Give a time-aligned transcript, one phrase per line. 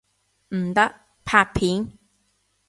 [0.49, 1.87] 唔得，拍片！